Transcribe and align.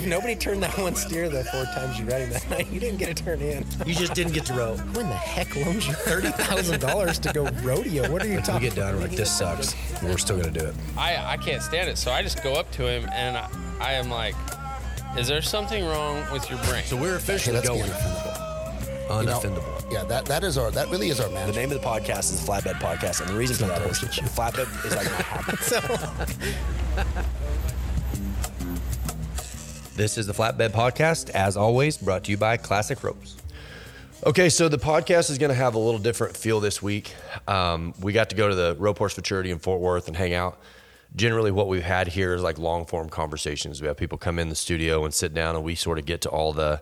if 0.00 0.06
nobody 0.06 0.34
turned 0.34 0.62
that 0.62 0.76
one 0.78 0.94
steer 0.94 1.28
the 1.28 1.44
four 1.44 1.64
times 1.66 1.98
you 1.98 2.06
ran 2.06 2.22
him 2.22 2.30
that 2.30 2.50
night, 2.50 2.70
you 2.70 2.80
didn't 2.80 2.98
get 2.98 3.10
a 3.10 3.14
turn 3.14 3.40
in. 3.40 3.66
You 3.84 3.94
just 3.94 4.14
didn't 4.14 4.32
get 4.32 4.46
to 4.46 4.54
row. 4.54 4.76
Who 4.76 5.00
in 5.00 5.08
the 5.08 5.14
heck 5.14 5.54
loans 5.56 5.86
you 5.86 5.92
thirty 5.92 6.30
thousand 6.30 6.80
dollars 6.80 7.18
to 7.20 7.32
go 7.32 7.44
rodeo? 7.62 8.10
What 8.10 8.22
are 8.22 8.28
you 8.28 8.40
talking? 8.40 8.54
We 8.62 8.68
get 8.68 8.76
done, 8.76 8.94
we're 8.94 9.02
like, 9.02 9.10
this 9.10 9.30
sucks. 9.30 9.74
We're 10.02 10.16
still 10.16 10.38
gonna 10.38 10.50
do 10.50 10.64
it. 10.64 10.74
I, 10.96 11.34
I 11.34 11.36
can't 11.36 11.62
stand 11.62 11.90
it. 11.90 11.98
So 11.98 12.10
I 12.10 12.22
just 12.22 12.42
go 12.42 12.54
up 12.54 12.70
to 12.72 12.86
him 12.86 13.08
and 13.12 13.36
I, 13.36 13.48
I 13.78 13.92
am 13.92 14.08
like, 14.08 14.34
is 15.18 15.28
there 15.28 15.42
something 15.42 15.84
wrong 15.84 16.24
with 16.32 16.48
your 16.48 16.58
brain? 16.64 16.84
So 16.84 16.96
we're 16.96 17.16
officially 17.16 17.56
let's 17.56 17.68
going 17.68 17.82
unoffendable. 19.10 19.82
You 19.90 19.96
know, 19.96 20.00
yeah, 20.00 20.04
that, 20.04 20.24
that 20.26 20.44
is 20.44 20.56
our 20.56 20.70
that 20.70 20.88
really 20.88 21.10
is 21.10 21.20
our 21.20 21.28
man. 21.30 21.48
The 21.48 21.56
name 21.56 21.72
of 21.72 21.80
the 21.80 21.86
podcast 21.86 22.32
is 22.32 22.44
the 22.44 22.50
Flatbed 22.50 22.80
Podcast, 22.80 23.20
and 23.20 23.28
the 23.28 23.34
reason 23.34 23.56
for 23.56 23.66
that 23.66 23.82
is 23.82 24.00
the 24.00 24.06
flatbed 24.06 24.86
is 24.86 24.96
like 24.96 25.10
my 25.10 25.22
habit. 27.04 27.26
This 30.00 30.16
is 30.16 30.26
the 30.26 30.32
Flatbed 30.32 30.70
Podcast, 30.70 31.28
as 31.28 31.58
always, 31.58 31.98
brought 31.98 32.24
to 32.24 32.30
you 32.30 32.38
by 32.38 32.56
Classic 32.56 33.04
Ropes. 33.04 33.36
Okay, 34.24 34.48
so 34.48 34.66
the 34.66 34.78
podcast 34.78 35.28
is 35.28 35.36
going 35.36 35.50
to 35.50 35.54
have 35.54 35.74
a 35.74 35.78
little 35.78 36.00
different 36.00 36.38
feel 36.38 36.58
this 36.58 36.80
week. 36.80 37.14
Um, 37.46 37.92
we 38.00 38.14
got 38.14 38.30
to 38.30 38.34
go 38.34 38.48
to 38.48 38.54
the 38.54 38.74
Rope 38.78 38.96
Horse 38.96 39.12
Futurity 39.12 39.50
in 39.50 39.58
Fort 39.58 39.78
Worth 39.78 40.08
and 40.08 40.16
hang 40.16 40.32
out. 40.32 40.58
Generally, 41.16 41.50
what 41.50 41.68
we've 41.68 41.82
had 41.82 42.08
here 42.08 42.32
is 42.32 42.42
like 42.42 42.58
long 42.58 42.86
form 42.86 43.10
conversations. 43.10 43.82
We 43.82 43.88
have 43.88 43.98
people 43.98 44.16
come 44.16 44.38
in 44.38 44.48
the 44.48 44.54
studio 44.54 45.04
and 45.04 45.12
sit 45.12 45.34
down, 45.34 45.54
and 45.54 45.62
we 45.62 45.74
sort 45.74 45.98
of 45.98 46.06
get 46.06 46.22
to 46.22 46.30
all 46.30 46.54
the 46.54 46.80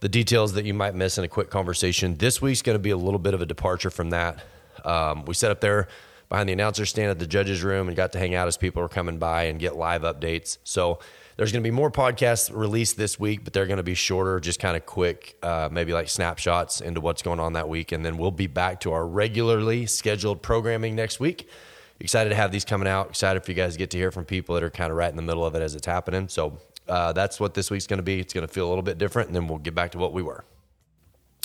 the 0.00 0.10
details 0.10 0.52
that 0.52 0.66
you 0.66 0.74
might 0.74 0.94
miss 0.94 1.16
in 1.16 1.24
a 1.24 1.28
quick 1.28 1.48
conversation. 1.48 2.18
This 2.18 2.42
week's 2.42 2.60
going 2.60 2.76
to 2.76 2.82
be 2.82 2.90
a 2.90 2.96
little 2.98 3.18
bit 3.18 3.32
of 3.32 3.40
a 3.40 3.46
departure 3.46 3.90
from 3.90 4.10
that. 4.10 4.44
Um, 4.84 5.24
we 5.24 5.32
set 5.32 5.50
up 5.50 5.62
there 5.62 5.88
behind 6.30 6.48
the 6.48 6.52
announcer 6.54 6.86
stand 6.86 7.10
at 7.10 7.18
the 7.18 7.26
judges' 7.26 7.62
room 7.62 7.88
and 7.88 7.96
got 7.96 8.12
to 8.12 8.18
hang 8.18 8.34
out 8.34 8.48
as 8.48 8.56
people 8.56 8.80
were 8.80 8.88
coming 8.88 9.18
by 9.18 9.42
and 9.42 9.60
get 9.60 9.76
live 9.76 10.02
updates. 10.02 10.56
So 10.64 11.00
there's 11.36 11.52
going 11.52 11.62
to 11.62 11.66
be 11.66 11.74
more 11.74 11.90
podcasts 11.90 12.54
released 12.54 12.96
this 12.96 13.18
week, 13.18 13.44
but 13.44 13.52
they're 13.52 13.66
going 13.66 13.78
to 13.78 13.82
be 13.82 13.94
shorter, 13.94 14.38
just 14.40 14.60
kind 14.60 14.76
of 14.76 14.86
quick, 14.86 15.36
uh, 15.42 15.68
maybe 15.70 15.92
like 15.92 16.08
snapshots 16.08 16.80
into 16.80 17.00
what's 17.00 17.20
going 17.20 17.40
on 17.40 17.54
that 17.54 17.68
week. 17.68 17.92
And 17.92 18.04
then 18.04 18.16
we'll 18.16 18.30
be 18.30 18.46
back 18.46 18.80
to 18.80 18.92
our 18.92 19.06
regularly 19.06 19.86
scheduled 19.86 20.40
programming 20.40 20.94
next 20.94 21.18
week. 21.18 21.50
Excited 21.98 22.30
to 22.30 22.36
have 22.36 22.52
these 22.52 22.64
coming 22.64 22.88
out. 22.88 23.08
Excited 23.08 23.44
for 23.44 23.50
you 23.50 23.56
guys 23.56 23.72
to 23.72 23.78
get 23.78 23.90
to 23.90 23.98
hear 23.98 24.12
from 24.12 24.24
people 24.24 24.54
that 24.54 24.62
are 24.62 24.70
kind 24.70 24.90
of 24.90 24.96
right 24.96 25.10
in 25.10 25.16
the 25.16 25.22
middle 25.22 25.44
of 25.44 25.54
it 25.54 25.62
as 25.62 25.74
it's 25.74 25.86
happening. 25.86 26.28
So 26.28 26.58
uh, 26.88 27.12
that's 27.12 27.40
what 27.40 27.54
this 27.54 27.70
week's 27.70 27.86
going 27.86 27.98
to 27.98 28.04
be. 28.04 28.20
It's 28.20 28.32
going 28.32 28.46
to 28.46 28.52
feel 28.52 28.66
a 28.66 28.70
little 28.70 28.82
bit 28.82 28.98
different, 28.98 29.28
and 29.28 29.36
then 29.36 29.48
we'll 29.48 29.58
get 29.58 29.74
back 29.74 29.90
to 29.92 29.98
what 29.98 30.12
we 30.12 30.22
were. 30.22 30.44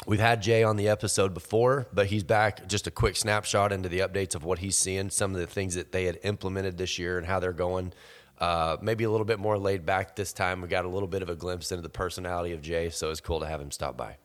We've 0.08 0.20
had 0.20 0.44
Jay 0.44 0.61
on 0.61 0.75
the 0.75 0.88
episode 0.88 1.34
before, 1.34 1.88
but 1.92 2.06
he's 2.08 2.23
back. 2.23 2.67
Just 2.67 2.86
a 2.86 2.92
quick 2.92 3.16
snapshot 3.16 3.72
into 3.72 3.89
the 3.89 4.00
updates 4.00 4.36
of 4.36 4.44
what 4.44 4.59
he's 4.59 4.78
seeing, 4.78 5.09
some 5.09 5.34
of 5.34 5.39
the 5.39 5.48
things 5.48 5.73
that 5.75 5.92
they 5.92 6.06
had 6.06 6.20
implemented 6.23 6.78
this 6.78 7.00
year 7.00 7.17
and 7.17 7.25
how 7.25 7.39
they're 7.39 7.53
going. 7.53 7.92
Uh, 8.39 8.78
maybe 8.81 9.03
a 9.03 9.09
little 9.09 9.26
bit 9.26 9.39
more 9.39 9.58
laid 9.58 9.83
back 9.83 10.16
this 10.16 10.31
time. 10.31 10.61
We 10.61 10.67
got 10.67 10.86
a 10.86 10.89
little 10.89 11.08
bit 11.08 11.23
of 11.23 11.30
a 11.30 11.36
glimpse 11.36 11.72
into 11.72 11.81
the 11.81 11.89
personality 11.89 12.53
of 12.53 12.61
Jay, 12.61 12.92
so 12.92 13.09
it's 13.09 13.22
cool 13.22 13.39
to 13.39 13.48
have 13.48 13.59
him 13.59 13.72
stop 13.72 13.98
by. 13.98 14.17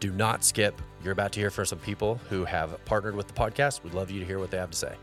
Do 0.00 0.10
not 0.10 0.42
skip. 0.42 0.82
You're 1.04 1.12
about 1.12 1.30
to 1.32 1.40
hear 1.40 1.50
from 1.50 1.66
some 1.66 1.78
people 1.78 2.16
who 2.28 2.44
have 2.44 2.84
partnered 2.84 3.14
with 3.14 3.28
the 3.28 3.34
podcast. 3.34 3.84
We'd 3.84 3.94
love 3.94 4.10
you 4.10 4.18
to 4.18 4.26
hear 4.26 4.40
what 4.40 4.50
they 4.50 4.56
have 4.56 4.70
to 4.70 4.76
say. 4.76 4.96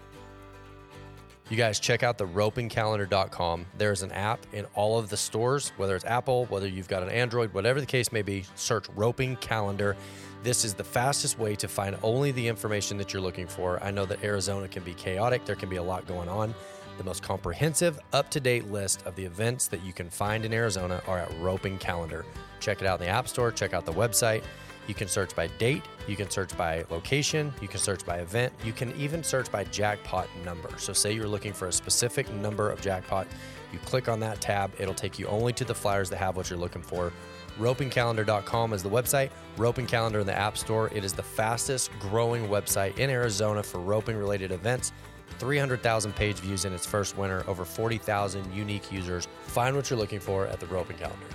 You 1.50 1.58
guys 1.58 1.80
check 1.80 2.04
out 2.04 2.20
the 2.20 2.28
ropingcalendar.com. 2.28 3.66
There's 3.76 4.04
an 4.04 4.12
app 4.12 4.46
in 4.54 4.66
all 4.76 5.00
of 5.00 5.10
the 5.10 5.18
stores, 5.18 5.72
whether 5.78 5.96
it's 5.96 6.06
Apple, 6.06 6.46
whether 6.46 6.68
you've 6.68 6.88
got 6.88 7.02
an 7.02 7.10
Android, 7.10 7.52
whatever 7.56 7.80
the 7.80 7.88
case 7.88 8.12
may 8.12 8.22
be, 8.22 8.46
search 8.54 8.88
Roping 8.96 9.36
Calendar. 9.38 9.98
This 10.44 10.64
is 10.64 10.76
the 10.76 10.84
fastest 10.84 11.40
way 11.40 11.56
to 11.56 11.68
find 11.68 11.98
only 12.04 12.32
the 12.32 12.48
information 12.48 12.98
that 13.00 13.14
you're 13.14 13.22
looking 13.24 13.48
for. 13.48 13.82
I 13.82 13.90
know 13.90 14.06
that 14.06 14.24
Arizona 14.24 14.68
can 14.68 14.84
be 14.84 14.94
chaotic, 14.94 15.44
there 15.46 15.56
can 15.56 15.70
be 15.70 15.78
a 15.78 15.84
lot 15.84 16.06
going 16.08 16.30
on. 16.30 16.54
The 17.00 17.04
most 17.04 17.24
comprehensive, 17.24 18.00
up 18.14 18.30
to 18.30 18.40
date 18.40 18.70
list 18.70 19.04
of 19.08 19.16
the 19.16 19.26
events 19.26 19.68
that 19.70 19.84
you 19.84 19.92
can 19.92 20.08
find 20.08 20.46
in 20.46 20.54
Arizona 20.54 21.02
are 21.08 21.18
at 21.18 21.32
Roping 21.40 21.80
Calendar. 21.80 22.26
Check 22.60 22.82
it 22.82 22.88
out 22.88 23.00
in 23.00 23.08
the 23.08 23.12
App 23.12 23.28
Store, 23.28 23.52
check 23.52 23.74
out 23.74 23.88
the 23.88 23.94
website. 23.94 24.44
You 24.90 24.96
can 24.96 25.08
search 25.08 25.36
by 25.36 25.46
date, 25.60 25.84
you 26.08 26.16
can 26.16 26.32
search 26.32 26.58
by 26.58 26.84
location, 26.90 27.54
you 27.62 27.68
can 27.68 27.80
search 27.80 28.04
by 28.08 28.22
event, 28.22 28.52
you 28.66 28.74
can 28.74 28.92
even 28.96 29.24
search 29.24 29.52
by 29.52 29.64
jackpot 29.66 30.28
number. 30.44 30.72
So, 30.80 30.94
say 30.94 31.14
you're 31.14 31.28
looking 31.28 31.54
for 31.54 31.68
a 31.68 31.72
specific 31.72 32.28
number 32.34 32.72
of 32.72 32.82
jackpot, 32.82 33.28
you 33.72 33.78
click 33.86 34.10
on 34.10 34.20
that 34.22 34.42
tab, 34.42 34.72
it'll 34.80 34.96
take 34.96 35.20
you 35.20 35.28
only 35.28 35.54
to 35.54 35.64
the 35.64 35.76
flyers 35.76 36.10
that 36.10 36.18
have 36.18 36.36
what 36.36 36.50
you're 36.50 36.58
looking 36.58 36.82
for. 36.82 37.14
Ropingcalendar.com 37.60 38.74
is 38.74 38.82
the 38.82 38.90
website, 38.90 39.30
Roping 39.58 39.86
Calendar 39.86 40.22
in 40.22 40.26
the 40.26 40.36
App 40.36 40.58
Store. 40.58 40.90
It 40.92 41.04
is 41.04 41.14
the 41.14 41.22
fastest 41.22 41.92
growing 42.00 42.48
website 42.48 42.98
in 42.98 43.12
Arizona 43.12 43.62
for 43.62 43.78
roping 43.78 44.18
related 44.18 44.52
events. 44.52 44.92
300,000 45.38 46.16
page 46.16 46.38
views 46.38 46.66
in 46.66 46.74
its 46.74 46.88
first 46.88 47.16
winter, 47.16 47.44
over 47.48 47.64
40,000 47.64 48.52
unique 48.56 48.92
users. 48.92 49.28
Find 49.44 49.76
what 49.76 49.92
you're 49.92 50.00
looking 50.00 50.20
for 50.20 50.48
at 50.48 50.60
the 50.60 50.66
Roping 50.66 50.98
Calendar. 50.98 51.28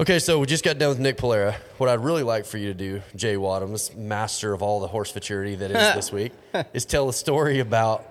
Okay, 0.00 0.18
so 0.18 0.38
we 0.38 0.46
just 0.46 0.64
got 0.64 0.78
done 0.78 0.88
with 0.88 0.98
Nick 0.98 1.18
Polera. 1.18 1.56
What 1.76 1.90
I'd 1.90 2.02
really 2.02 2.22
like 2.22 2.46
for 2.46 2.56
you 2.56 2.68
to 2.68 2.74
do, 2.74 3.02
Jay 3.14 3.34
Wadhams, 3.34 3.94
master 3.94 4.54
of 4.54 4.62
all 4.62 4.80
the 4.80 4.86
horse 4.86 5.10
futurity 5.10 5.56
that 5.56 5.70
is 5.70 5.94
this 5.94 6.10
week, 6.14 6.32
is 6.72 6.86
tell 6.86 7.10
a 7.10 7.12
story 7.12 7.58
about 7.58 8.06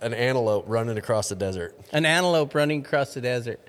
an 0.00 0.14
antelope 0.14 0.64
running 0.68 0.96
across 0.96 1.28
the 1.28 1.34
desert. 1.34 1.78
An 1.92 2.06
antelope 2.06 2.54
running 2.54 2.80
across 2.80 3.12
the 3.12 3.20
desert. 3.20 3.60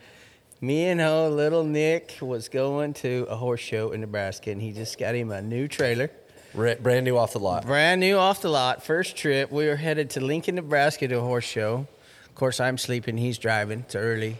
Me 0.62 0.86
and 0.86 1.02
oh, 1.02 1.28
little 1.28 1.66
Nick 1.66 2.18
was 2.22 2.48
going 2.48 2.94
to 2.94 3.28
a 3.30 3.36
horse 3.36 3.60
show 3.60 3.92
in 3.92 4.00
Nebraska, 4.00 4.50
and 4.52 4.62
he 4.62 4.72
just 4.72 4.98
got 4.98 5.14
him 5.14 5.30
a 5.30 5.42
new 5.42 5.68
trailer, 5.68 6.12
Ra- 6.54 6.76
Brand 6.76 7.04
new 7.04 7.18
off 7.18 7.34
the 7.34 7.40
lot. 7.40 7.66
brand 7.66 8.00
new 8.00 8.16
off 8.16 8.42
the 8.42 8.50
lot. 8.50 8.86
First 8.86 9.18
trip, 9.18 9.52
we 9.52 9.68
were 9.68 9.76
headed 9.76 10.12
to 10.12 10.22
Lincoln, 10.22 10.56
Nebraska, 10.56 11.10
to 11.10 11.18
a 11.18 11.22
horse 11.22 11.44
show. 11.44 11.88
Of 12.26 12.36
course, 12.36 12.62
I'm 12.62 12.78
sleeping. 12.78 13.18
He's 13.18 13.38
driving. 13.38 13.82
It's 13.82 13.96
early. 13.96 14.38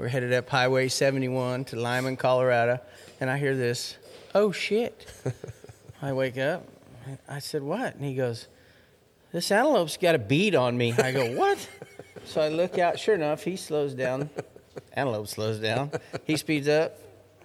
We're 0.00 0.08
headed 0.08 0.32
up 0.32 0.48
Highway 0.48 0.88
71 0.88 1.66
to 1.66 1.76
Limon, 1.76 2.16
Colorado, 2.16 2.80
and 3.20 3.28
I 3.28 3.36
hear 3.36 3.54
this. 3.54 3.98
Oh 4.34 4.50
shit! 4.50 5.06
I 6.02 6.14
wake 6.14 6.38
up. 6.38 6.66
I 7.28 7.38
said, 7.38 7.62
"What?" 7.62 7.96
And 7.96 8.04
he 8.06 8.14
goes, 8.14 8.48
"This 9.30 9.52
antelope's 9.52 9.98
got 9.98 10.14
a 10.14 10.18
bead 10.18 10.54
on 10.54 10.78
me." 10.78 10.94
I 10.94 11.12
go, 11.12 11.36
"What?" 11.36 11.68
So 12.24 12.40
I 12.40 12.48
look 12.48 12.78
out. 12.78 12.98
Sure 12.98 13.14
enough, 13.14 13.44
he 13.44 13.56
slows 13.56 13.92
down. 13.92 14.30
Antelope 14.94 15.28
slows 15.28 15.58
down. 15.58 15.90
He 16.24 16.38
speeds 16.38 16.66
up. 16.66 16.98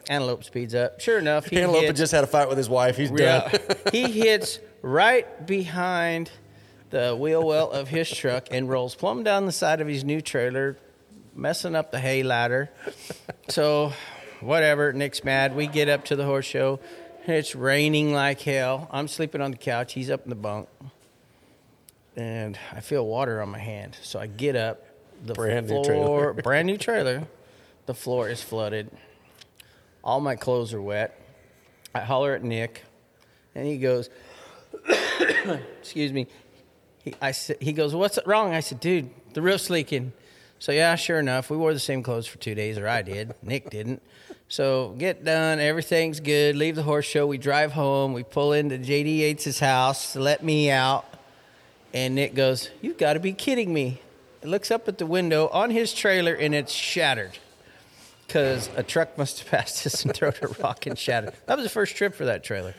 Antelope 0.08 0.46
speeds 0.46 0.74
up. 0.74 1.02
Sure 1.02 1.20
enough, 1.20 1.48
he 1.48 1.58
Antelope 1.58 1.82
had 1.82 1.88
hits, 1.88 2.00
just 2.00 2.14
had 2.14 2.24
a 2.24 2.28
fight 2.28 2.48
with 2.48 2.58
his 2.58 2.70
wife. 2.70 2.96
He's 2.96 3.12
yeah, 3.12 3.50
done. 3.50 3.78
he 3.92 4.10
hits 4.10 4.60
right 4.82 5.46
behind 5.46 6.32
the 6.90 7.18
wheel 7.18 7.46
well 7.46 7.70
of 7.70 7.90
his 7.90 8.10
truck 8.10 8.48
and 8.50 8.70
rolls 8.70 8.96
plumb 8.96 9.24
down 9.24 9.46
the 9.46 9.52
side 9.52 9.82
of 9.82 9.90
his 9.90 10.06
new 10.06 10.22
trailer, 10.22 10.78
messing 11.36 11.76
up 11.76 11.92
the 11.92 12.00
hay 12.00 12.24
ladder. 12.24 12.70
So, 13.50 13.94
whatever. 14.40 14.94
Nick's 14.94 15.24
mad. 15.24 15.56
We 15.56 15.68
get 15.68 15.90
up 15.90 16.06
to 16.06 16.16
the 16.16 16.26
horse 16.26 16.46
show. 16.46 16.80
It's 17.28 17.56
raining 17.56 18.14
like 18.14 18.42
hell. 18.42 18.88
I'm 18.92 19.08
sleeping 19.08 19.42
on 19.42 19.52
the 19.52 19.58
couch. 19.58 19.94
He's 19.94 20.10
up 20.10 20.24
in 20.24 20.30
the 20.30 20.36
bunk. 20.36 20.70
And 22.16 22.58
I 22.72 22.80
feel 22.80 23.06
water 23.06 23.42
on 23.42 23.50
my 23.50 23.60
hand. 23.60 23.98
So 24.02 24.20
I 24.20 24.28
get 24.28 24.56
up. 24.56 24.86
The 25.24 25.34
Brand 25.34 25.68
new 25.68 25.84
trailer. 25.84 26.34
brand 26.44 26.68
new 26.68 26.78
trailer. 26.78 27.28
The 27.86 27.94
floor 27.94 28.30
is 28.30 28.42
flooded. 28.42 28.92
All 30.04 30.20
my 30.20 30.36
clothes 30.36 30.74
are 30.74 30.82
wet. 30.82 31.20
I 31.94 32.02
holler 32.02 32.36
at 32.36 32.44
Nick, 32.44 32.84
and 33.56 33.66
he 33.66 33.78
goes, 33.78 34.10
"Excuse 35.80 36.12
me." 36.12 36.28
He, 37.04 37.16
I 37.22 37.32
he 37.32 37.72
goes, 37.72 37.96
"What's 37.96 38.20
wrong?" 38.26 38.54
I 38.54 38.60
said, 38.60 38.82
"Dude, 38.82 39.10
the 39.34 39.42
roof's 39.42 39.70
leaking." 39.70 40.12
So 40.60 40.72
yeah, 40.72 40.96
sure 40.96 41.20
enough, 41.20 41.50
we 41.50 41.58
wore 41.58 41.74
the 41.74 41.80
same 41.80 42.02
clothes 42.02 42.28
for 42.28 42.38
two 42.38 42.56
days, 42.56 42.78
or 42.78 42.88
I 42.88 43.02
did. 43.02 43.36
Nick 43.42 43.70
didn't. 43.70 44.02
So 44.48 44.96
get 44.98 45.24
done, 45.26 45.60
everything's 45.60 46.20
good. 46.20 46.56
Leave 46.56 46.76
the 46.76 46.84
horse 46.84 47.06
show. 47.06 47.26
We 47.28 47.38
drive 47.38 47.72
home. 47.74 48.14
We 48.14 48.24
pull 48.24 48.54
into 48.54 48.78
JD 48.78 49.20
Yates's 49.20 49.60
house 49.60 50.16
let 50.16 50.44
me 50.44 50.70
out, 50.70 51.06
and 51.94 52.16
Nick 52.16 52.36
goes, 52.36 52.70
"You've 52.82 52.98
got 52.98 53.14
to 53.14 53.20
be 53.20 53.34
kidding 53.34 53.74
me!" 53.74 54.02
He 54.42 54.48
looks 54.48 54.70
up 54.72 54.88
at 54.88 54.98
the 55.00 55.06
window 55.06 55.48
on 55.48 55.72
his 55.72 55.94
trailer, 55.94 56.34
and 56.34 56.54
it's 56.54 56.72
shattered 56.72 57.38
because 58.28 58.70
a 58.76 58.84
truck 58.84 59.18
must 59.18 59.40
have 59.40 59.48
passed 59.52 59.86
us 59.86 60.04
and 60.06 60.14
thrown 60.14 60.34
a 60.42 60.48
rock 60.62 60.86
and 60.86 60.98
shattered. 60.98 61.34
That 61.48 61.58
was 61.58 61.66
the 61.66 61.70
first 61.70 61.96
trip 61.96 62.14
for 62.16 62.26
that 62.26 62.44
trailer. 62.44 62.76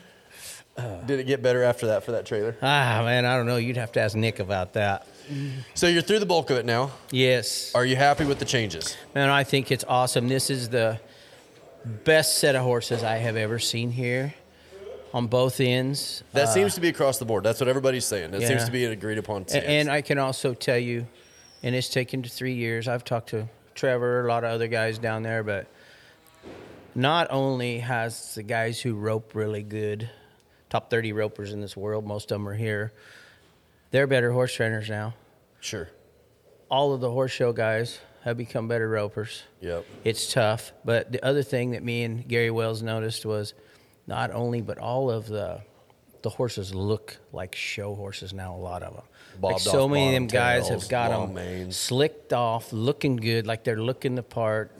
Did 1.07 1.19
it 1.19 1.25
get 1.25 1.41
better 1.41 1.63
after 1.63 1.87
that 1.87 2.03
for 2.03 2.11
that 2.11 2.25
trailer? 2.27 2.55
Ah, 2.61 3.01
man, 3.03 3.25
I 3.25 3.35
don't 3.35 3.47
know. 3.47 3.57
You'd 3.57 3.77
have 3.77 3.91
to 3.93 3.99
ask 3.99 4.15
Nick 4.15 4.39
about 4.39 4.73
that. 4.73 5.07
So 5.73 5.87
you're 5.87 6.01
through 6.01 6.19
the 6.19 6.25
bulk 6.25 6.49
of 6.49 6.57
it 6.57 6.65
now. 6.65 6.91
Yes. 7.11 7.73
Are 7.75 7.85
you 7.85 7.95
happy 7.95 8.25
with 8.25 8.39
the 8.39 8.45
changes? 8.45 8.95
Man, 9.13 9.29
I 9.29 9.43
think 9.43 9.71
it's 9.71 9.83
awesome. 9.87 10.27
This 10.27 10.49
is 10.49 10.69
the 10.69 10.99
best 11.85 12.37
set 12.39 12.55
of 12.55 12.63
horses 12.63 13.03
I 13.03 13.17
have 13.17 13.35
ever 13.35 13.59
seen 13.59 13.91
here 13.91 14.33
on 15.13 15.27
both 15.27 15.59
ends. 15.59 16.23
That 16.33 16.45
uh, 16.45 16.53
seems 16.53 16.75
to 16.75 16.81
be 16.81 16.89
across 16.89 17.17
the 17.17 17.25
board. 17.25 17.43
That's 17.43 17.59
what 17.59 17.69
everybody's 17.69 18.05
saying. 18.05 18.31
That 18.31 18.41
yeah. 18.41 18.47
seems 18.47 18.65
to 18.65 18.71
be 18.71 18.85
an 18.85 18.91
agreed 18.91 19.17
upon 19.17 19.43
A- 19.43 19.49
stance. 19.49 19.65
And 19.65 19.89
I 19.89 20.01
can 20.01 20.17
also 20.17 20.53
tell 20.53 20.77
you, 20.77 21.07
and 21.63 21.75
it's 21.75 21.89
taken 21.89 22.21
to 22.23 22.29
three 22.29 22.53
years. 22.53 22.87
I've 22.87 23.03
talked 23.03 23.29
to 23.29 23.47
Trevor, 23.75 24.25
a 24.25 24.27
lot 24.27 24.43
of 24.43 24.51
other 24.51 24.67
guys 24.67 24.99
down 24.99 25.23
there, 25.23 25.43
but 25.43 25.67
not 26.95 27.27
only 27.29 27.79
has 27.79 28.35
the 28.35 28.43
guys 28.43 28.81
who 28.81 28.95
rope 28.95 29.31
really 29.33 29.63
good, 29.63 30.09
top 30.69 30.89
30 30.89 31.13
ropers 31.13 31.53
in 31.53 31.61
this 31.61 31.77
world, 31.77 32.05
most 32.05 32.31
of 32.31 32.35
them 32.35 32.47
are 32.47 32.55
here, 32.55 32.91
they're 33.91 34.07
better 34.07 34.31
horse 34.31 34.53
trainers 34.53 34.89
now. 34.89 35.13
sure. 35.59 35.89
All 36.69 36.93
of 36.93 36.99
the 36.99 37.09
horse 37.09 37.31
show 37.31 37.53
guys 37.53 37.99
have 38.25 38.35
become 38.35 38.67
better 38.67 38.89
ropers. 38.89 39.43
Yep. 39.61 39.85
It's 40.03 40.33
tough, 40.33 40.73
but 40.83 41.13
the 41.13 41.23
other 41.25 41.43
thing 41.43 41.71
that 41.71 41.81
me 41.81 42.03
and 42.03 42.27
Gary 42.27 42.51
Wells 42.51 42.83
noticed 42.83 43.25
was 43.25 43.53
not 44.05 44.31
only, 44.31 44.61
but 44.61 44.77
all 44.77 45.09
of 45.09 45.27
the 45.27 45.61
the 46.23 46.29
horses 46.31 46.75
look 46.75 47.15
like 47.31 47.55
show 47.55 47.95
horses 47.95 48.33
now. 48.33 48.53
A 48.53 48.57
lot 48.57 48.83
of 48.83 48.95
them. 48.95 49.03
like 49.41 49.59
so 49.59 49.87
many 49.87 50.07
of 50.07 50.13
them 50.13 50.27
guys 50.27 50.63
bottom 50.63 50.79
have 50.79 50.89
got 50.89 51.07
tails, 51.09 51.25
them 51.27 51.35
manes. 51.35 51.77
slicked 51.77 52.33
off, 52.33 52.73
looking 52.73 53.15
good, 53.15 53.47
like 53.47 53.63
they're 53.63 53.81
looking 53.81 54.15
the 54.15 54.23
part. 54.23 54.71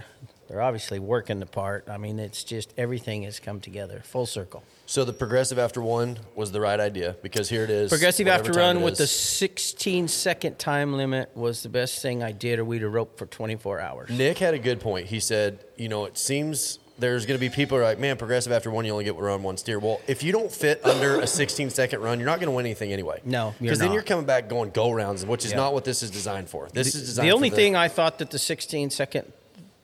They're 0.47 0.61
obviously 0.61 0.99
working 0.99 1.39
the 1.39 1.45
part. 1.45 1.89
I 1.89 1.97
mean, 1.97 2.19
it's 2.19 2.43
just 2.43 2.73
everything 2.77 3.23
has 3.23 3.39
come 3.39 3.59
together, 3.59 4.01
full 4.05 4.25
circle. 4.25 4.63
So 4.85 5.03
the 5.03 5.11
progressive 5.13 5.59
after 5.59 5.81
one 5.81 6.19
was 6.35 6.53
the 6.53 6.61
right 6.61 6.79
idea 6.79 7.17
because 7.21 7.49
here 7.49 7.63
it 7.63 7.69
is. 7.69 7.89
Progressive 7.89 8.27
after 8.29 8.53
run 8.53 8.81
with 8.81 8.97
the 8.97 9.07
16 9.07 10.07
second 10.07 10.57
time 10.57 10.93
limit 10.93 11.29
was 11.35 11.63
the 11.63 11.69
best 11.69 12.01
thing 12.01 12.23
I 12.23 12.31
did, 12.31 12.59
or 12.59 12.65
we'd 12.65 12.81
have 12.81 12.93
roped 12.93 13.17
for 13.17 13.25
24 13.25 13.81
hours. 13.81 14.09
Nick 14.09 14.37
had 14.37 14.53
a 14.53 14.59
good 14.59 14.79
point. 14.79 15.07
He 15.07 15.19
said, 15.19 15.59
you 15.75 15.89
know, 15.89 16.05
it 16.05 16.17
seems 16.17 16.79
there's 16.99 17.25
going 17.25 17.37
to 17.37 17.45
be 17.45 17.53
people 17.53 17.77
who 17.77 17.83
are 17.83 17.85
like, 17.85 17.99
man, 17.99 18.17
progressive 18.17 18.51
after 18.51 18.71
one, 18.71 18.85
you 18.85 18.91
only 18.91 19.03
get 19.03 19.15
run 19.15 19.43
one 19.43 19.57
steer. 19.57 19.79
Well, 19.79 19.99
if 20.07 20.23
you 20.23 20.31
don't 20.31 20.51
fit 20.51 20.83
under 20.85 21.19
a 21.19 21.27
16 21.27 21.69
second 21.69 21.99
run, 21.99 22.19
you're 22.19 22.25
not 22.25 22.39
going 22.39 22.47
to 22.49 22.55
win 22.55 22.65
anything 22.65 22.91
anyway. 22.93 23.19
No, 23.25 23.53
because 23.59 23.79
then 23.79 23.91
you're 23.91 24.01
coming 24.01 24.25
back 24.25 24.47
going 24.49 24.71
go 24.71 24.91
rounds, 24.91 25.25
which 25.25 25.45
is 25.45 25.51
Yeah. 25.51 25.57
not 25.57 25.73
what 25.73 25.83
this 25.83 26.01
is 26.01 26.09
designed 26.09 26.49
for. 26.49 26.69
This 26.73 26.95
is 26.95 27.05
designed. 27.05 27.27
the 27.27 27.33
only 27.33 27.49
thing 27.49 27.75
I 27.75 27.87
thought 27.89 28.19
that 28.19 28.31
the 28.31 28.39
16 28.39 28.89
second 28.89 29.31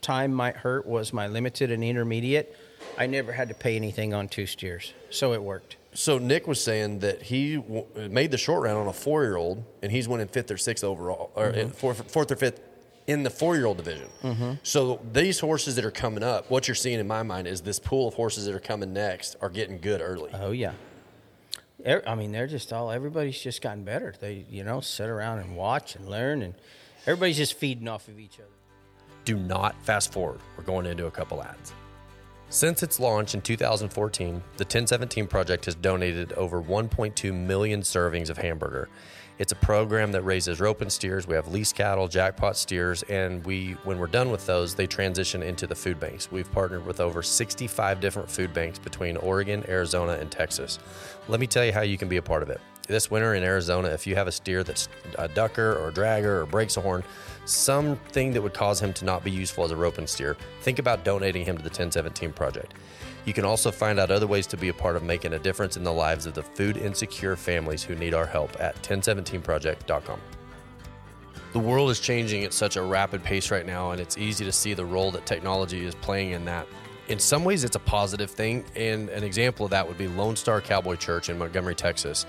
time 0.03 0.33
might 0.33 0.57
hurt 0.57 0.85
was 0.85 1.11
my 1.13 1.27
limited 1.27 1.71
and 1.71 1.83
intermediate. 1.83 2.55
I 2.97 3.07
never 3.07 3.31
had 3.31 3.47
to 3.49 3.55
pay 3.55 3.75
anything 3.75 4.13
on 4.13 4.27
two 4.27 4.45
steers, 4.45 4.93
so 5.09 5.33
it 5.33 5.41
worked. 5.41 5.77
So 5.95 6.17
Nick 6.19 6.47
was 6.47 6.61
saying 6.63 6.99
that 6.99 7.23
he 7.23 7.55
w- 7.55 7.85
made 8.09 8.29
the 8.31 8.37
short 8.37 8.63
round 8.63 8.77
on 8.77 8.87
a 8.87 8.93
four 8.93 9.23
year 9.23 9.35
old, 9.37 9.63
and 9.81 9.91
he's 9.91 10.07
winning 10.07 10.27
fifth 10.27 10.51
or 10.51 10.57
sixth 10.57 10.83
overall, 10.83 11.31
or 11.35 11.51
Mm-hmm. 11.51 11.69
fourth, 11.69 12.11
fourth 12.11 12.31
or 12.31 12.35
fifth 12.35 12.59
in 13.07 13.23
the 13.23 13.29
four 13.29 13.55
year 13.55 13.65
old 13.65 13.77
division. 13.77 14.59
So 14.63 14.99
these 15.11 15.39
horses 15.39 15.75
that 15.75 15.85
are 15.85 15.91
coming 15.91 16.23
up, 16.23 16.49
what 16.49 16.67
you're 16.67 16.75
seeing 16.75 16.99
in 16.99 17.07
my 17.07 17.23
mind 17.23 17.47
is 17.47 17.61
this 17.61 17.79
pool 17.79 18.07
of 18.07 18.13
horses 18.15 18.45
that 18.45 18.53
are 18.55 18.59
coming 18.59 18.93
next 18.93 19.35
are 19.41 19.49
getting 19.49 19.79
good 19.79 20.01
early. 20.01 20.31
Oh 20.33 20.51
yeah. 20.51 20.73
I 22.07 22.15
mean, 22.15 22.31
they're 22.31 22.47
just 22.47 22.71
all. 22.71 22.91
Everybody's 22.91 23.39
just 23.41 23.61
gotten 23.61 23.83
better. 23.83 24.13
They, 24.19 24.45
you 24.49 24.63
know, 24.63 24.79
sit 24.79 25.09
around 25.09 25.39
and 25.39 25.55
watch 25.57 25.95
and 25.95 26.07
learn, 26.09 26.41
and 26.41 26.53
everybody's 27.05 27.37
just 27.37 27.55
feeding 27.55 27.87
off 27.89 28.07
of 28.07 28.19
each 28.19 28.35
other. 28.39 28.47
Do 29.25 29.37
not 29.37 29.75
fast 29.83 30.11
forward. 30.11 30.39
We're 30.57 30.63
going 30.63 30.85
into 30.85 31.07
a 31.07 31.11
couple 31.11 31.43
ads. 31.43 31.73
Since 32.49 32.83
its 32.83 32.99
launch 32.99 33.33
in 33.33 33.41
2014, 33.41 34.33
the 34.57 34.63
1017 34.63 35.25
Project 35.25 35.65
has 35.65 35.73
donated 35.73 36.33
over 36.33 36.61
1.2 36.61 37.33
million 37.33 37.81
servings 37.81 38.29
of 38.29 38.37
hamburger. 38.37 38.89
It's 39.39 39.51
a 39.51 39.55
program 39.55 40.11
that 40.11 40.21
raises 40.21 40.59
rope 40.59 40.81
and 40.81 40.91
steers. 40.91 41.25
We 41.25 41.33
have 41.33 41.47
lease 41.47 41.73
cattle, 41.73 42.07
jackpot 42.07 42.55
steers, 42.55 43.01
and 43.03 43.43
we, 43.43 43.71
when 43.83 43.97
we're 43.97 44.05
done 44.05 44.29
with 44.29 44.45
those, 44.45 44.75
they 44.75 44.85
transition 44.85 45.41
into 45.41 45.65
the 45.65 45.73
food 45.73 45.99
banks. 45.99 46.31
We've 46.31 46.51
partnered 46.51 46.85
with 46.85 46.99
over 46.99 47.23
65 47.23 47.99
different 47.99 48.29
food 48.29 48.53
banks 48.53 48.77
between 48.77 49.17
Oregon, 49.17 49.63
Arizona, 49.67 50.13
and 50.13 50.29
Texas. 50.29 50.77
Let 51.27 51.39
me 51.39 51.47
tell 51.47 51.65
you 51.65 51.73
how 51.73 51.81
you 51.81 51.97
can 51.97 52.07
be 52.07 52.17
a 52.17 52.21
part 52.21 52.43
of 52.43 52.51
it. 52.51 52.61
This 52.87 53.09
winter 53.09 53.33
in 53.33 53.43
Arizona, 53.43 53.87
if 53.89 54.05
you 54.05 54.15
have 54.15 54.27
a 54.27 54.31
steer 54.31 54.61
that's 54.61 54.89
a 55.17 55.29
ducker 55.29 55.77
or 55.77 55.87
a 55.87 55.91
dragger 55.93 56.41
or 56.41 56.45
breaks 56.45 56.75
a 56.75 56.81
horn, 56.81 57.01
something 57.45 58.33
that 58.33 58.41
would 58.41 58.53
cause 58.53 58.81
him 58.81 58.91
to 58.93 59.05
not 59.05 59.23
be 59.23 59.31
useful 59.31 59.63
as 59.63 59.71
a 59.71 59.75
rope 59.75 59.99
and 59.99 60.09
steer, 60.09 60.35
think 60.61 60.79
about 60.79 61.05
donating 61.05 61.45
him 61.45 61.55
to 61.55 61.63
the 61.63 61.69
1017 61.69 62.33
Project. 62.33 62.73
You 63.25 63.33
can 63.33 63.45
also 63.45 63.71
find 63.71 64.01
out 64.01 64.11
other 64.11 64.27
ways 64.27 64.47
to 64.47 64.57
be 64.57 64.67
a 64.67 64.73
part 64.73 64.97
of 64.97 65.03
making 65.03 65.31
a 65.31 65.39
difference 65.39 65.77
in 65.77 65.85
the 65.85 65.93
lives 65.93 66.25
of 66.25 66.33
the 66.33 66.43
food 66.43 66.75
insecure 66.75 67.37
families 67.37 67.83
who 67.83 67.95
need 67.95 68.13
our 68.13 68.25
help 68.25 68.59
at 68.59 68.75
1017project.com. 68.81 70.19
The 71.53 71.59
world 71.59 71.89
is 71.89 72.01
changing 72.01 72.43
at 72.43 72.51
such 72.51 72.75
a 72.75 72.81
rapid 72.81 73.23
pace 73.23 73.49
right 73.49 73.65
now, 73.65 73.91
and 73.91 74.01
it's 74.01 74.17
easy 74.17 74.43
to 74.43 74.51
see 74.51 74.73
the 74.73 74.83
role 74.83 75.09
that 75.11 75.25
technology 75.25 75.85
is 75.85 75.95
playing 75.95 76.31
in 76.31 76.43
that. 76.45 76.67
In 77.07 77.19
some 77.19 77.45
ways, 77.45 77.63
it's 77.63 77.77
a 77.77 77.79
positive 77.79 78.31
thing, 78.31 78.65
and 78.75 79.09
an 79.09 79.23
example 79.23 79.65
of 79.65 79.71
that 79.71 79.87
would 79.87 79.97
be 79.97 80.07
Lone 80.09 80.35
Star 80.35 80.59
Cowboy 80.59 80.95
Church 80.95 81.29
in 81.29 81.37
Montgomery, 81.37 81.75
Texas. 81.75 82.25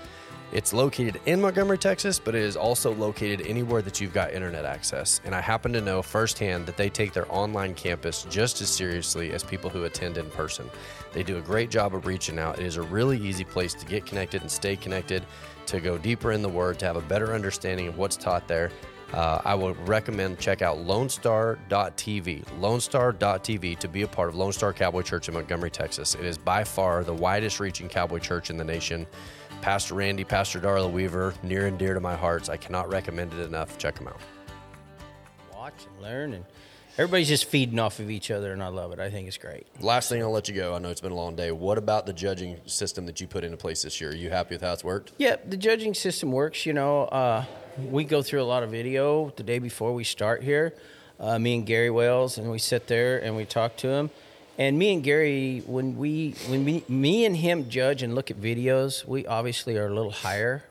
It's 0.55 0.71
located 0.71 1.19
in 1.25 1.41
Montgomery, 1.41 1.77
Texas, 1.77 2.17
but 2.17 2.33
it 2.33 2.41
is 2.41 2.55
also 2.55 2.93
located 2.93 3.45
anywhere 3.45 3.81
that 3.81 3.99
you've 3.99 4.13
got 4.13 4.31
internet 4.31 4.63
access. 4.63 5.19
And 5.25 5.35
I 5.35 5.41
happen 5.41 5.73
to 5.73 5.81
know 5.81 6.01
firsthand 6.01 6.65
that 6.65 6.77
they 6.77 6.89
take 6.89 7.11
their 7.11 7.29
online 7.29 7.73
campus 7.73 8.25
just 8.29 8.61
as 8.61 8.69
seriously 8.69 9.33
as 9.33 9.43
people 9.43 9.69
who 9.69 9.83
attend 9.83 10.17
in 10.17 10.29
person. 10.29 10.69
They 11.11 11.23
do 11.23 11.39
a 11.39 11.41
great 11.41 11.69
job 11.69 11.93
of 11.93 12.05
reaching 12.05 12.39
out. 12.39 12.57
It 12.57 12.65
is 12.65 12.77
a 12.77 12.83
really 12.83 13.17
easy 13.19 13.43
place 13.43 13.73
to 13.73 13.85
get 13.85 14.05
connected 14.05 14.43
and 14.43 14.49
stay 14.49 14.77
connected, 14.77 15.25
to 15.65 15.81
go 15.81 15.97
deeper 15.97 16.31
in 16.31 16.41
the 16.41 16.47
Word, 16.47 16.79
to 16.79 16.85
have 16.85 16.95
a 16.95 17.01
better 17.01 17.33
understanding 17.33 17.89
of 17.89 17.97
what's 17.97 18.15
taught 18.15 18.47
there. 18.47 18.71
Uh, 19.13 19.41
I 19.45 19.55
would 19.55 19.87
recommend 19.87 20.39
check 20.39 20.61
out 20.61 20.77
LoneStar.tv, 20.77 22.45
LoneStar.tv 22.59 23.79
to 23.79 23.87
be 23.87 24.01
a 24.01 24.07
part 24.07 24.29
of 24.29 24.35
Lone 24.35 24.51
Star 24.51 24.73
Cowboy 24.73 25.03
Church 25.03 25.27
in 25.27 25.33
Montgomery, 25.35 25.71
Texas. 25.71 26.15
It 26.15 26.25
is 26.25 26.37
by 26.37 26.63
far 26.63 27.03
the 27.03 27.13
widest 27.13 27.59
reaching 27.59 27.87
cowboy 27.87 28.19
church 28.19 28.49
in 28.49 28.57
the 28.57 28.63
nation. 28.63 29.05
Pastor 29.61 29.95
Randy, 29.95 30.23
Pastor 30.23 30.59
Darla 30.59 30.91
Weaver, 30.91 31.33
near 31.43 31.67
and 31.67 31.77
dear 31.77 31.93
to 31.93 31.99
my 31.99 32.15
hearts. 32.15 32.49
I 32.49 32.57
cannot 32.57 32.89
recommend 32.89 33.33
it 33.33 33.39
enough. 33.39 33.77
Check 33.77 33.95
them 33.95 34.07
out. 34.07 34.19
Watch 35.53 35.85
and 35.87 36.03
learn, 36.03 36.33
and 36.33 36.45
everybody's 36.97 37.27
just 37.27 37.45
feeding 37.45 37.79
off 37.79 37.99
of 37.99 38.09
each 38.09 38.31
other, 38.31 38.53
and 38.53 38.63
I 38.63 38.67
love 38.67 38.91
it. 38.91 38.99
I 38.99 39.09
think 39.09 39.27
it's 39.27 39.37
great. 39.37 39.67
Last 39.79 40.09
thing 40.09 40.21
I'll 40.21 40.31
let 40.31 40.47
you 40.47 40.55
go. 40.55 40.75
I 40.75 40.79
know 40.79 40.89
it's 40.89 41.01
been 41.01 41.11
a 41.11 41.15
long 41.15 41.35
day. 41.35 41.51
What 41.51 41.77
about 41.77 42.05
the 42.05 42.13
judging 42.13 42.57
system 42.65 43.05
that 43.05 43.19
you 43.21 43.27
put 43.27 43.43
into 43.43 43.57
place 43.57 43.81
this 43.83 43.99
year? 43.99 44.11
Are 44.11 44.15
you 44.15 44.29
happy 44.29 44.55
with 44.55 44.61
how 44.61 44.73
it's 44.73 44.83
worked? 44.83 45.11
Yeah, 45.17 45.35
the 45.47 45.57
judging 45.57 45.93
system 45.93 46.31
works. 46.31 46.65
You 46.65 46.73
know, 46.73 47.03
uh, 47.03 47.45
we 47.77 48.03
go 48.03 48.21
through 48.21 48.41
a 48.41 48.45
lot 48.45 48.63
of 48.63 48.71
video 48.71 49.31
the 49.35 49.43
day 49.43 49.59
before 49.59 49.93
we 49.93 50.03
start 50.03 50.43
here. 50.43 50.73
Uh, 51.19 51.39
me 51.39 51.55
and 51.55 51.65
Gary 51.65 51.89
Wells, 51.89 52.37
and 52.37 52.51
we 52.51 52.59
sit 52.59 52.87
there 52.87 53.23
and 53.23 53.35
we 53.35 53.45
talk 53.45 53.77
to 53.77 53.87
him. 53.87 54.09
And 54.57 54.77
me 54.79 54.93
and 54.93 55.03
Gary, 55.03 55.63
when 55.65 55.97
we, 55.97 56.33
when 56.47 56.63
we, 56.63 56.85
me 56.87 57.25
and 57.25 57.35
him 57.35 57.67
judge 57.69 58.03
and 58.03 58.15
look 58.15 58.31
at 58.31 58.39
videos, 58.39 59.05
we 59.05 59.27
obviously 59.27 59.75
are 59.77 59.87
a 59.87 59.93
little 59.93 60.11
higher 60.11 60.63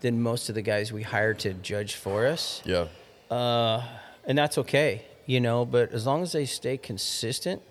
than 0.00 0.20
most 0.20 0.48
of 0.48 0.56
the 0.56 0.62
guys 0.62 0.92
we 0.92 1.02
hire 1.02 1.34
to 1.34 1.52
judge 1.54 1.94
for 1.94 2.26
us. 2.26 2.60
Yeah. 2.64 2.86
Uh, 3.30 3.84
and 4.24 4.36
that's 4.36 4.58
okay, 4.58 5.02
you 5.30 5.40
know. 5.40 5.64
But 5.64 5.92
as 5.92 6.04
long 6.06 6.22
as 6.22 6.32
they 6.32 6.46
stay 6.46 6.76
consistent, 6.76 7.62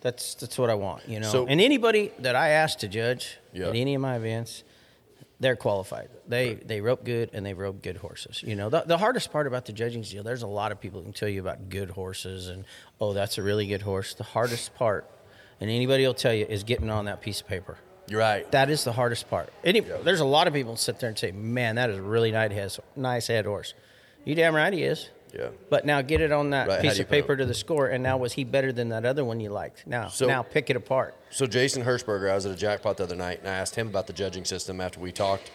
that's 0.00 0.34
that's 0.40 0.56
what 0.58 0.70
I 0.70 0.74
want, 0.86 1.08
you 1.08 1.20
know. 1.20 1.30
So- 1.34 1.46
and 1.46 1.60
anybody 1.60 2.12
that 2.20 2.36
I 2.36 2.48
ask 2.62 2.78
to 2.80 2.88
judge 2.88 3.38
Yeah. 3.52 3.68
at 3.68 3.76
any 3.76 3.94
of 3.94 4.00
my 4.00 4.16
events, 4.16 4.62
they're 5.42 5.56
qualified. 5.56 6.08
They 6.28 6.54
they 6.54 6.80
rope 6.80 7.02
good 7.04 7.30
and 7.32 7.44
they 7.46 7.54
rope 7.54 7.78
good 7.82 7.96
horses. 7.98 8.42
You 8.50 8.54
know, 8.56 8.68
the, 8.70 8.82
the 8.86 8.98
hardest 8.98 9.32
part 9.32 9.46
about 9.46 9.64
the 9.66 9.72
judging 9.72 10.02
deal, 10.02 10.22
there's 10.22 10.42
a 10.42 10.52
lot 10.60 10.70
of 10.72 10.80
people 10.80 11.00
who 11.00 11.04
can 11.04 11.12
tell 11.22 11.28
you 11.36 11.40
about 11.40 11.68
good 11.68 11.90
horses 11.90 12.48
and 12.48 12.64
oh, 13.00 13.12
that's 13.12 13.38
a 13.38 13.42
really 13.42 13.66
good 13.66 13.82
horse. 13.82 14.14
The 14.14 14.24
hardest 14.36 14.74
part, 14.74 15.04
and 15.60 15.68
anybody 15.70 16.06
will 16.06 16.14
tell 16.26 16.34
you, 16.34 16.46
is 16.46 16.62
getting 16.64 16.90
on 16.90 17.04
that 17.06 17.20
piece 17.20 17.40
of 17.40 17.46
paper. 17.48 17.76
You're 18.08 18.20
right. 18.20 18.50
That 18.50 18.70
is 18.70 18.82
the 18.84 18.92
hardest 18.92 19.30
part. 19.30 19.48
Any, 19.64 19.80
There's 19.80 20.20
a 20.20 20.24
lot 20.36 20.48
of 20.48 20.52
people 20.54 20.76
sit 20.76 20.98
there 20.98 21.08
and 21.08 21.18
say, 21.18 21.30
"Man, 21.32 21.76
that 21.76 21.90
is 21.90 21.96
a 21.98 22.02
really 22.02 22.32
nice 22.32 22.52
head, 22.52 22.72
nice 22.96 23.26
head 23.28 23.44
horse." 23.46 23.72
You 24.24 24.34
damn 24.34 24.54
right 24.54 24.72
he 24.72 24.82
is. 24.82 25.08
Yeah. 25.34 25.48
But 25.68 25.84
now 25.84 26.02
get 26.02 26.20
it 26.20 26.32
on 26.32 26.50
that 26.50 26.68
Right, 26.68 26.80
piece 26.80 26.98
of 26.98 27.08
paper 27.08 27.36
to 27.36 27.46
the 27.46 27.54
score, 27.54 27.88
and 27.88 28.02
now 28.02 28.16
was 28.16 28.32
he 28.32 28.44
better 28.44 28.72
than 28.72 28.88
that 28.90 29.04
other 29.04 29.24
one 29.24 29.40
you 29.40 29.50
liked? 29.50 29.86
Now, 29.86 30.08
So- 30.08 30.26
now 30.26 30.42
pick 30.42 30.70
it 30.70 30.76
apart. 30.76 31.14
So 31.30 31.46
Jason 31.46 31.84
Hirschberger, 31.84 32.30
I 32.30 32.34
was 32.34 32.46
at 32.46 32.52
a 32.52 32.56
jackpot 32.56 32.96
the 32.96 33.04
other 33.04 33.16
night, 33.16 33.40
and 33.40 33.48
I 33.48 33.52
asked 33.52 33.76
him 33.76 33.88
about 33.88 34.06
the 34.06 34.12
judging 34.12 34.44
system 34.44 34.80
after 34.80 35.00
we 35.00 35.12
talked. 35.12 35.50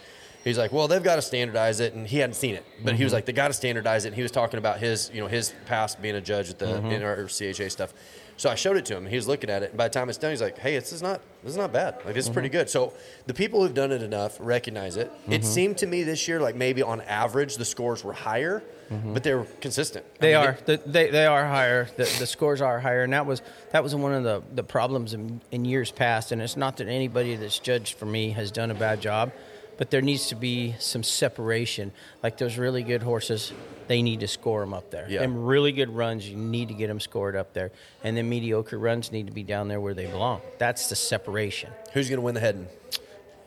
He's 0.46 0.60
like, 0.60 0.72
"Well, 0.72 0.88
they've 0.88 1.02
got 1.02 1.16
to 1.16 1.24
standardize 1.24 1.80
it," 1.80 1.96
and 1.96 2.06
he 2.06 2.20
hadn't 2.20 2.36
seen 2.36 2.54
it, 2.54 2.64
but 2.84 2.94
he 2.94 3.04
was 3.04 3.10
mm-hmm. 3.10 3.18
like, 3.18 3.26
"They 3.26 3.34
got 3.34 3.48
to 3.48 3.54
standardize 3.54 4.06
it." 4.06 4.10
And 4.10 4.16
he 4.16 4.22
was 4.22 4.32
talking 4.32 4.60
about 4.60 4.78
his, 4.78 5.10
you 5.12 5.20
know, 5.20 5.28
his 5.28 5.54
past 5.66 6.00
being 6.00 6.16
a 6.16 6.22
judge 6.22 6.52
at 6.52 6.60
the 6.60 6.68
mm-hmm. 6.68 6.88
NRCHA 6.88 7.72
stuff. 7.72 7.96
So 8.38 8.50
I 8.50 8.56
showed 8.56 8.76
it 8.76 8.86
to 8.86 8.94
him. 8.94 9.04
and 9.04 9.10
He 9.10 9.16
was 9.16 9.28
looking 9.28 9.50
at 9.50 9.64
it, 9.64 9.70
and 9.70 9.78
by 9.78 9.88
the 9.88 9.94
time 9.94 10.10
it's 10.10 10.18
done, 10.18 10.32
he's 10.32 10.42
like, 10.42 10.58
"Hey, 10.58 10.78
this 10.78 10.92
is 10.92 11.02
not, 11.02 11.22
this 11.44 11.52
is 11.52 11.58
not 11.58 11.72
bad. 11.72 11.96
Like 12.06 12.16
this 12.16 12.26
is 12.26 12.32
pretty 12.32 12.50
mm-hmm. 12.50 12.58
good." 12.58 12.70
So 12.70 12.94
the 13.28 13.34
people 13.34 13.62
who've 13.62 13.74
done 13.74 13.92
it 13.92 14.02
enough 14.02 14.38
recognize 14.40 14.98
it. 14.98 15.12
It 15.28 15.42
mm-hmm. 15.42 15.44
seemed 15.44 15.78
to 15.80 15.88
me 15.88 16.04
this 16.04 16.28
year, 16.28 16.42
like 16.42 16.56
maybe 16.56 16.82
on 16.82 17.02
average, 17.02 17.56
the 17.56 17.66
scores 17.66 18.04
were 18.04 18.14
higher, 18.14 18.62
mm-hmm. 18.92 19.14
but 19.14 19.24
they 19.24 19.34
were 19.34 19.46
consistent. 19.62 20.06
I 20.06 20.18
They 20.20 20.34
mean, 20.34 20.48
are. 20.48 20.58
The, 20.66 20.82
they 20.86 21.10
they 21.10 21.26
are 21.26 21.46
higher. 21.46 21.86
The, 21.96 22.04
the 22.20 22.28
scores 22.28 22.62
are 22.62 22.80
higher, 22.80 23.04
and 23.04 23.14
that 23.14 23.26
was 23.26 23.42
that 23.72 23.84
was 23.84 23.96
one 23.96 24.14
of 24.14 24.24
the, 24.24 24.44
the 24.54 24.64
problems 24.64 25.14
in, 25.14 25.42
in 25.52 25.64
years 25.64 25.92
past. 25.92 26.32
And 26.32 26.42
it's 26.42 26.58
not 26.58 26.78
that 26.78 26.88
anybody 26.88 27.36
that's 27.36 27.60
judged 27.60 27.98
for 27.98 28.06
me 28.06 28.32
has 28.32 28.52
done 28.52 28.70
a 28.70 28.76
bad 28.76 29.02
job, 29.02 29.32
but 29.78 29.92
there 29.92 30.02
needs 30.02 30.28
to 30.28 30.36
be 30.36 30.76
some 30.80 31.04
separation. 31.04 31.92
Like 32.24 32.38
those 32.38 32.58
really 32.58 32.84
good 32.84 33.04
horses, 33.04 33.52
they 33.88 34.02
need 34.02 34.22
to 34.22 34.28
score 34.28 34.62
them 34.62 34.74
up 34.74 34.92
there. 34.92 35.08
Yeah. 35.10 35.24
And 35.24 35.48
really 35.48 35.72
good 35.72 35.90
runs, 35.90 36.28
you 36.28 36.36
need 36.36 36.70
to 36.70 36.74
get 36.74 36.88
them 36.88 37.00
scored 37.00 37.36
up 37.36 37.54
there. 37.54 37.72
And 38.04 38.16
then 38.16 38.30
mediocre 38.30 38.78
runs 38.78 39.12
need 39.12 39.28
to 39.28 39.34
be 39.34 39.44
down 39.44 39.68
there 39.68 39.82
where 39.82 39.94
they 39.94 40.06
belong. 40.06 40.42
That's 40.58 40.90
the 40.90 40.96
separation. 40.96 41.72
Who's 41.94 42.10
going 42.10 42.18
to 42.18 42.24
win 42.24 42.36
the 42.36 42.42
heading? 42.42 42.68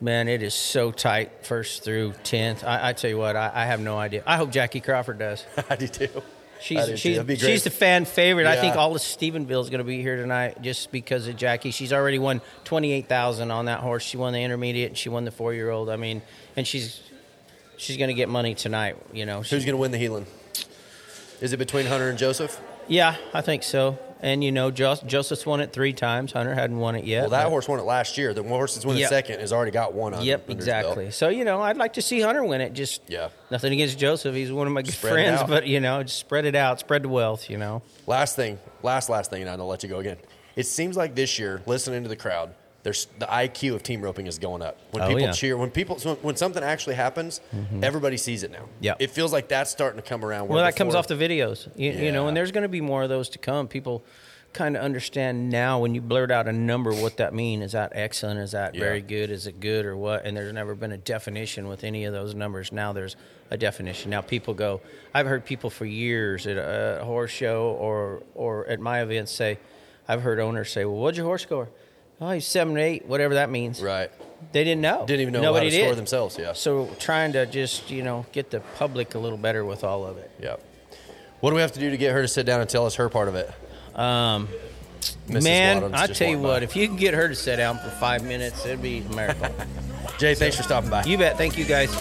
Man, 0.01 0.29
it 0.29 0.43
is 0.43 0.55
so 0.55 0.93
tight, 0.93 1.45
first 1.45 1.83
through 1.83 2.15
tenth. 2.23 2.63
I, 2.63 2.91
I 2.91 2.93
tell 2.93 3.11
you 3.11 3.19
what, 3.19 3.35
I, 3.35 3.51
I 3.53 3.65
have 3.67 3.81
no 3.81 3.99
idea. 3.99 4.23
I 4.27 4.37
hope 4.37 4.53
Jackie 4.53 4.81
Crawford 4.81 5.19
does. 5.19 5.45
I 5.71 5.75
do 5.75 5.89
too. 5.89 6.23
She's 6.61 6.99
she's, 6.99 7.17
That'd 7.17 7.27
be 7.27 7.37
great. 7.37 7.51
she's 7.51 7.65
the 7.65 7.71
fan 7.71 8.05
favorite. 8.05 8.47
I 8.47 8.57
think 8.61 8.77
all 8.77 8.95
of 8.95 9.01
Stephenville 9.01 9.63
is 9.63 9.71
going 9.71 9.79
to 9.79 9.85
be 9.85 10.03
here 10.03 10.17
tonight 10.17 10.61
just 10.61 10.91
because 10.91 11.29
of 11.29 11.37
Jackie. 11.37 11.71
She's 11.71 11.93
already 11.93 12.19
won 12.19 12.41
twenty 12.65 12.93
eight 12.93 13.09
thousand 13.09 13.51
on 13.51 13.67
that 13.67 13.81
horse. 13.81 14.03
She 14.03 14.17
won 14.17 14.33
the 14.33 14.43
intermediate. 14.43 14.91
and 14.91 14.99
She 14.99 15.09
won 15.09 15.25
the 15.25 15.31
four 15.31 15.55
year 15.55 15.71
old. 15.71 15.89
I 15.89 15.97
mean, 15.97 16.21
and 16.57 16.67
she's 16.67 17.01
she's 17.77 17.97
going 17.97 18.09
to 18.09 18.15
get 18.15 18.29
money 18.29 18.55
tonight. 18.55 18.97
You 19.13 19.25
know, 19.27 19.39
Who's 19.43 19.51
going 19.65 19.67
to 19.67 19.77
win 19.77 19.91
the 19.93 19.99
heeling? 19.99 20.27
Is 21.41 21.53
it 21.53 21.59
between 21.59 21.87
Hunter 21.87 22.09
and 22.09 22.19
Joseph? 22.19 22.61
Yeah, 22.89 23.17
I 23.35 23.41
think 23.41 23.63
so. 23.63 23.99
And 24.21 24.43
you 24.43 24.51
know, 24.51 24.73
Jos- 24.73 25.01
Joseph's 25.03 25.47
won 25.47 25.61
it 25.61 25.73
three 25.73 25.93
times. 25.93 26.33
Hunter 26.33 26.53
hadn't 26.53 26.79
won 26.79 26.97
it 26.97 27.05
yet. 27.05 27.21
Well, 27.23 27.31
that 27.31 27.45
but- 27.45 27.51
horse 27.51 27.69
won 27.69 27.79
it 27.79 27.85
last 27.85 28.19
year. 28.19 28.35
The 28.35 28.43
horse 28.43 28.75
that's 28.75 28.85
won 28.85 28.97
Yep. 28.97 29.09
second 29.11 29.41
has 29.41 29.53
already 29.53 29.71
got 29.71 29.95
one. 29.95 30.13
Yep, 30.13 30.21
under 30.21 30.31
his 30.31 30.45
belt. 30.45 30.51
exactly. 30.59 31.11
So 31.13 31.29
you 31.29 31.45
know, 31.45 31.61
I'd 31.61 31.77
like 31.77 31.93
to 31.93 32.03
see 32.03 32.21
Hunter 32.21 32.43
win 32.45 32.61
it. 32.61 32.73
Just 32.73 33.03
Yeah. 33.07 33.29
nothing 33.51 33.73
against 33.73 33.97
Joseph. 33.99 34.35
He's 34.35 34.51
one 34.51 34.67
of 34.67 34.73
my 34.73 34.83
good 34.83 34.95
friends, 34.95 35.43
but 35.47 35.67
you 35.69 35.79
know, 35.79 36.03
just 36.03 36.19
spread 36.19 36.47
it 36.47 36.57
out, 36.57 36.81
spread 36.81 37.05
the 37.05 37.09
wealth. 37.09 37.49
You 37.49 37.59
know. 37.59 37.83
Last 38.09 38.35
thing, 38.35 38.59
last 38.83 39.09
last 39.09 39.31
thing, 39.31 39.43
and 39.43 39.51
I'll 39.51 39.67
let 39.69 39.85
you 39.85 39.89
go 39.89 40.01
again. 40.01 40.17
It 40.57 40.67
seems 40.67 40.97
like 40.97 41.15
this 41.15 41.39
year, 41.39 41.63
listening 41.67 42.03
to 42.03 42.09
the 42.09 42.17
crowd, 42.17 42.51
there's 42.83 43.07
the 43.19 43.27
IQ 43.27 43.75
of 43.75 43.83
team 43.83 44.03
roping 44.03 44.27
is 44.27 44.39
going 44.39 44.63
up. 44.63 44.79
When 44.93 45.03
Oh, 45.03 45.09
people 45.09 45.23
yeah. 45.23 45.33
cheer, 45.33 45.57
when 45.57 45.71
people, 45.71 45.99
so 45.99 46.15
when 46.17 46.37
something 46.37 46.63
actually 46.63 46.95
happens, 46.95 47.41
mm-hmm. 47.55 47.83
everybody 47.83 48.17
sees 48.17 48.43
it 48.43 48.51
now. 48.53 48.67
Yep. 48.81 48.97
it 49.01 49.11
feels 49.11 49.33
like 49.33 49.49
that's 49.49 49.71
starting 49.71 50.01
to 50.01 50.07
come 50.09 50.25
around. 50.25 50.49
Well, 50.49 50.59
that 50.65 50.77
comes 50.77 50.95
off 50.95 51.09
the 51.09 51.15
videos, 51.15 51.69
you, 51.77 51.91
you 51.91 52.13
know, 52.13 52.29
and 52.29 52.37
there's 52.37 52.53
going 52.53 52.63
to 52.63 52.69
be 52.69 52.81
more 52.81 53.03
of 53.03 53.09
those 53.09 53.29
to 53.31 53.39
come. 53.39 53.69
People 53.69 54.05
kind 54.55 54.77
of 54.77 54.83
understand 54.83 55.51
now 55.51 55.79
when 55.79 55.95
you 55.95 56.01
blurt 56.01 56.31
out 56.31 56.49
a 56.49 56.53
number 56.53 56.91
what 56.95 57.19
that 57.19 57.35
means. 57.35 57.63
Is 57.65 57.73
that 57.73 57.93
excellent? 57.95 58.41
Is 58.41 58.53
that 58.53 58.75
Yeah. 58.75 58.81
very 58.81 59.03
good? 59.03 59.31
Is 59.31 59.47
it 59.47 59.61
good 59.61 59.85
or 59.85 59.95
what? 59.97 60.25
And 60.25 60.35
there's 60.37 60.53
never 60.55 60.75
been 60.75 60.91
a 60.93 60.97
definition 60.97 61.69
with 61.69 61.85
any 61.85 62.05
of 62.07 62.15
those 62.15 62.35
numbers. 62.35 62.73
Now 62.73 62.93
there's 62.95 63.15
a 63.51 63.59
definition. 63.59 64.11
Now 64.11 64.23
people 64.23 64.55
go. 64.55 64.81
I've 65.13 65.27
heard 65.27 65.45
people 65.45 65.69
for 65.69 65.85
years 65.85 66.47
at 66.47 66.57
a 66.57 67.05
horse 67.05 67.31
show 67.31 67.77
or 67.79 68.23
or 68.35 68.67
at 68.69 68.81
my 68.81 69.03
events 69.03 69.33
say, 69.33 69.59
I've 70.09 70.23
heard 70.23 70.41
owners 70.41 70.71
say, 70.73 70.87
"Well, 70.87 70.97
what'd 70.97 71.17
your 71.19 71.27
horse 71.27 71.43
score?" 71.43 71.69
Oh, 72.21 72.31
he's 72.31 72.47
seven 72.47 72.77
or 72.77 72.81
eight, 72.81 73.07
whatever 73.07 73.35
that 73.35 73.51
means. 73.51 73.81
right. 73.83 74.11
They 74.53 74.63
didn't 74.65 74.83
know. 74.83 75.05
Didn't 75.05 75.23
even 75.23 75.33
know 75.35 75.43
Nobody 75.43 75.67
how 75.67 75.71
to 75.71 75.77
did. 75.77 75.85
score 75.85 75.95
themselves. 75.97 76.39
Yeah. 76.39 76.53
So 76.53 76.89
trying 77.01 77.33
to 77.33 77.45
just 77.47 77.91
you 77.91 78.03
know 78.05 78.25
get 78.33 78.51
the 78.51 78.61
public 78.77 79.15
a 79.17 79.19
little 79.19 79.37
better 79.39 79.65
with 79.65 79.83
all 79.85 80.07
of 80.07 80.17
it. 80.17 80.31
yeah. 80.41 80.57
What 81.41 81.51
do 81.51 81.57
we 81.57 81.63
have 81.63 81.73
to 81.73 81.81
do 81.81 81.91
to 81.91 81.97
get 81.97 82.13
her 82.13 82.23
to 82.23 82.29
sit 82.29 82.47
down 82.47 82.61
and 82.61 82.69
tell 82.71 82.87
us 82.87 82.95
her 82.97 83.09
part 83.09 83.29
of 83.29 83.35
it? 83.35 83.51
Um, 83.95 84.49
Mrs. 85.29 85.43
Man, 85.45 85.95
I 85.95 86.07
tell 86.09 86.29
you 86.29 86.37
by. 86.37 86.43
what, 86.43 86.63
if 86.63 86.75
you 86.77 86.87
can 86.89 86.97
get 86.97 87.15
her 87.15 87.29
to 87.29 87.35
sit 87.35 87.57
down 87.57 87.79
for 87.79 87.91
five 87.91 88.25
minutes, 88.25 88.65
it'd 88.67 88.81
be 88.83 88.99
a 88.99 89.15
miracle. 89.15 89.49
Jay, 90.19 90.35
thanks 90.35 90.57
for 90.57 90.63
stopping 90.65 90.91
by. 90.91 91.05
you 91.05 91.17
bet. 91.19 91.37
Thank 91.37 91.57
you, 91.59 91.65
guys. 91.65 91.95